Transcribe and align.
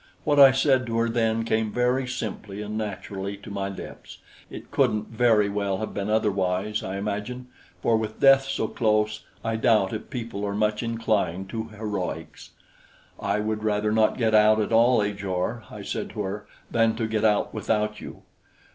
What 0.23 0.39
I 0.39 0.51
said 0.51 0.87
to 0.87 0.97
her 0.97 1.09
then 1.09 1.43
came 1.45 1.71
very 1.71 2.07
simply 2.07 2.63
and 2.63 2.75
naturally 2.75 3.37
to 3.37 3.51
my 3.51 3.69
lips. 3.69 4.17
It 4.49 4.71
couldn't 4.71 5.09
very 5.09 5.47
well 5.47 5.77
have 5.77 5.93
been 5.93 6.09
otherwise, 6.09 6.81
I 6.81 6.97
imagine, 6.97 7.49
for 7.83 7.97
with 7.97 8.19
death 8.19 8.45
so 8.47 8.67
close, 8.67 9.23
I 9.45 9.57
doubt 9.57 9.93
if 9.93 10.09
people 10.09 10.43
are 10.43 10.55
much 10.55 10.81
inclined 10.81 11.49
to 11.51 11.65
heroics. 11.65 12.49
"I 13.19 13.41
would 13.41 13.63
rather 13.63 13.91
not 13.91 14.17
get 14.17 14.33
out 14.33 14.59
at 14.59 14.73
all, 14.73 15.03
Ajor," 15.03 15.65
I 15.69 15.83
said 15.83 16.09
to 16.09 16.21
her, 16.23 16.47
"than 16.71 16.95
to 16.95 17.05
get 17.05 17.23
out 17.23 17.53
without 17.53 18.01
you." 18.01 18.23